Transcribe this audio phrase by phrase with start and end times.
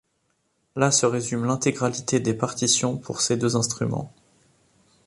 [0.75, 4.11] Là se résume l'intégralité des partitions pour ces deux instruments.